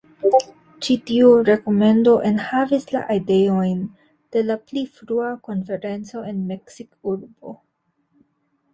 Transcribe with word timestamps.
Ĉi 0.85 0.95
tiu 1.09 1.27
rekomendo 1.49 2.13
enhavis 2.31 2.89
la 2.95 3.03
ideojn 3.17 3.85
de 4.37 4.45
la 4.49 4.59
pli 4.65 4.87
frua 4.99 5.31
konferenco 5.51 6.27
en 6.35 6.45
Meksikurbo. 6.53 7.59